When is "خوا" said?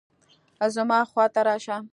1.11-1.25